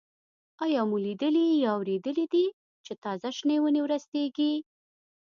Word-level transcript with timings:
آیا 0.63 0.81
مو 0.89 0.97
لیدلي 1.05 1.47
یا 1.63 1.69
اورېدلي 1.77 2.25
دي 2.33 2.45
چې 2.85 2.93
تازه 3.03 3.27
شنې 3.37 3.57
ونې 3.61 3.81
ورستېږي؟ 3.83 4.53